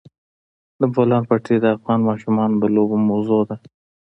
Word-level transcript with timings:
د 0.79 0.81
بولان 0.93 1.23
پټي 1.29 1.55
د 1.61 1.65
افغان 1.75 1.99
ماشومانو 2.09 2.55
د 2.61 2.65
لوبو 2.75 2.97
موضوع 3.09 3.41
ده. 3.49 3.55